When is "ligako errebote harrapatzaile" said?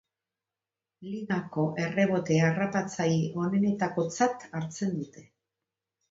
1.07-3.27